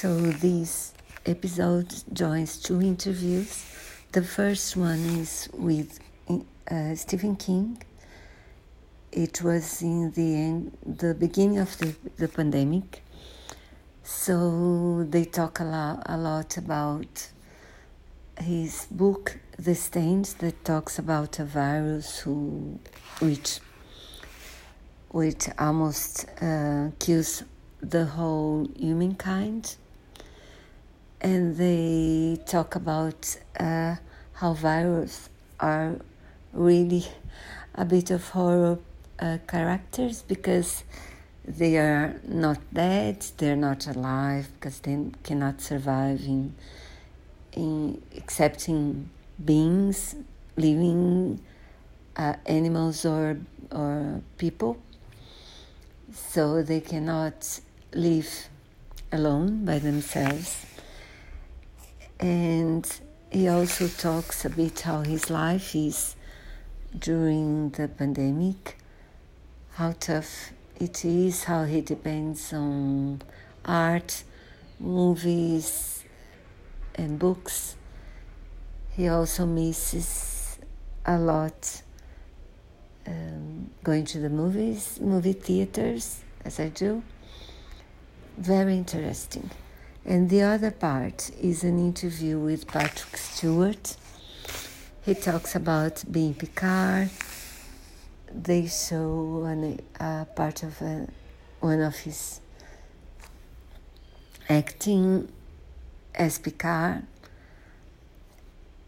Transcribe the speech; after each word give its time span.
So 0.00 0.16
this 0.16 0.94
episode 1.26 1.92
joins 2.12 2.58
two 2.58 2.80
interviews. 2.80 3.64
The 4.12 4.22
first 4.22 4.76
one 4.76 5.00
is 5.18 5.48
with 5.52 5.98
uh, 6.70 6.94
Stephen 6.94 7.34
King. 7.34 7.82
It 9.10 9.42
was 9.42 9.82
in 9.82 10.12
the 10.12 10.36
end, 10.36 10.78
the 10.86 11.14
beginning 11.14 11.58
of 11.58 11.76
the, 11.78 11.96
the 12.16 12.28
pandemic. 12.28 13.02
So 14.04 15.04
they 15.10 15.24
talk 15.24 15.58
a 15.58 15.64
lot, 15.64 16.04
a 16.06 16.16
lot 16.16 16.56
about 16.56 17.30
his 18.38 18.86
book, 18.92 19.36
The 19.58 19.74
Stand, 19.74 20.26
that 20.38 20.64
talks 20.64 21.00
about 21.00 21.40
a 21.40 21.44
virus 21.44 22.20
who, 22.20 22.78
which, 23.18 23.58
which 25.08 25.48
almost 25.58 26.24
uh, 26.40 26.90
kills 27.00 27.42
the 27.80 28.04
whole 28.04 28.68
humankind. 28.76 29.74
And 31.28 31.58
they 31.58 32.40
talk 32.46 32.74
about 32.74 33.36
uh, 33.60 33.96
how 34.32 34.54
viruses 34.54 35.28
are 35.60 35.96
really 36.54 37.04
a 37.74 37.84
bit 37.84 38.10
of 38.10 38.26
horror 38.30 38.78
uh, 39.18 39.36
characters 39.46 40.22
because 40.22 40.84
they 41.46 41.76
are 41.76 42.18
not 42.26 42.60
dead, 42.72 43.26
they're 43.36 43.62
not 43.70 43.86
alive 43.86 44.48
because 44.54 44.80
they 44.80 44.98
cannot 45.22 45.60
survive 45.60 46.20
in, 46.22 46.54
in 47.52 48.00
accepting 48.16 49.10
beings, 49.44 50.16
living 50.56 51.40
uh, 52.16 52.36
animals 52.46 53.04
or 53.04 53.36
or 53.70 54.22
people. 54.38 54.78
So 56.10 56.62
they 56.62 56.80
cannot 56.80 57.60
live 57.92 58.48
alone 59.12 59.66
by 59.66 59.78
themselves. 59.78 60.67
And 62.20 63.00
he 63.30 63.48
also 63.48 63.86
talks 63.86 64.44
a 64.44 64.50
bit 64.50 64.80
how 64.80 65.02
his 65.02 65.30
life 65.30 65.74
is 65.74 66.16
during 66.98 67.70
the 67.70 67.86
pandemic, 67.88 68.76
how 69.74 69.92
tough 70.00 70.50
it 70.80 71.04
is, 71.04 71.44
how 71.44 71.64
he 71.64 71.80
depends 71.80 72.52
on 72.52 73.22
art, 73.64 74.24
movies, 74.80 76.04
and 76.94 77.18
books. 77.18 77.76
He 78.90 79.08
also 79.08 79.46
misses 79.46 80.58
a 81.06 81.18
lot 81.18 81.82
um, 83.06 83.70
going 83.84 84.04
to 84.06 84.18
the 84.18 84.28
movies, 84.28 84.98
movie 85.00 85.32
theaters, 85.34 86.22
as 86.44 86.58
I 86.58 86.68
do. 86.68 87.02
Very 88.36 88.76
interesting. 88.76 89.50
And 90.08 90.30
the 90.30 90.40
other 90.40 90.70
part 90.70 91.30
is 91.38 91.62
an 91.64 91.78
interview 91.78 92.38
with 92.38 92.66
Patrick 92.66 93.14
Stewart. 93.18 93.94
He 95.04 95.12
talks 95.12 95.54
about 95.54 96.02
being 96.10 96.32
Picard. 96.32 97.10
They 98.32 98.68
show 98.68 99.44
an, 99.44 99.78
uh, 100.00 100.24
part 100.34 100.62
of 100.62 100.80
a, 100.80 101.08
one 101.60 101.82
of 101.82 101.94
his 101.94 102.40
acting 104.48 105.30
as 106.14 106.38
Picard. 106.38 107.02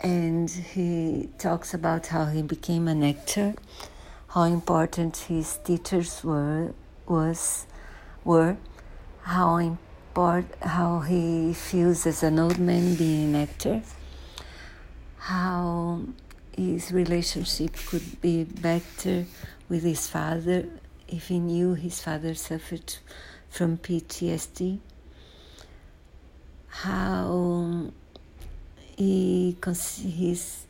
And 0.01 0.49
he 0.49 1.29
talks 1.37 1.75
about 1.75 2.07
how 2.07 2.25
he 2.25 2.41
became 2.41 2.89
an 2.89 3.03
actor, 3.03 3.57
how 4.29 4.45
important 4.45 5.19
his 5.29 5.59
teachers 5.59 6.25
were 6.25 6.73
was 7.07 7.67
were, 8.25 8.57
how 9.25 9.77
import, 10.11 10.45
how 10.61 11.01
he 11.01 11.53
feels 11.53 12.07
as 12.07 12.23
an 12.23 12.39
old 12.39 12.59
man 12.59 12.95
being 12.97 13.35
an 13.35 13.43
actor, 13.43 13.83
how 15.19 16.01
his 16.57 16.91
relationship 16.93 17.77
could 17.87 18.21
be 18.21 18.45
better 18.45 19.25
with 19.69 19.85
his 19.85 20.09
father 20.09 20.67
if 21.09 21.29
he 21.29 21.39
knew 21.39 21.75
his 21.75 22.03
father 22.03 22.35
suffered 22.35 22.97
from 23.49 23.79
PTSD, 23.79 24.81
how 26.69 27.93
he, 28.97 29.57
he's, 30.03 30.67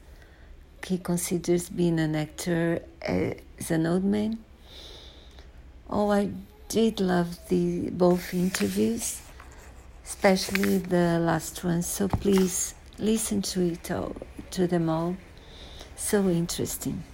he 0.87 0.99
considers 0.99 1.69
being 1.71 1.99
an 1.99 2.15
actor 2.15 2.83
as 3.01 3.71
an 3.71 3.87
old 3.87 4.05
man. 4.05 4.39
Oh, 5.89 6.11
I 6.11 6.31
did 6.69 7.01
love 7.01 7.37
the 7.49 7.91
both 7.91 8.33
interviews, 8.33 9.21
especially 10.11 10.79
the 10.79 11.21
last 11.21 11.63
one. 11.63 11.83
So 11.83 12.09
please 12.09 12.75
listen 12.99 13.43
to 13.43 13.61
it 13.73 13.93
all, 13.93 14.17
to 14.51 14.67
them 14.67 14.89
all. 14.89 15.17
So 15.97 16.29
interesting. 16.29 17.05